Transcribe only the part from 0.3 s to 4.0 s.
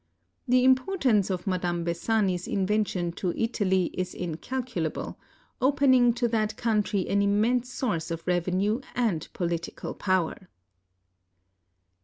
The importance of Madame Bessani's invention to Italy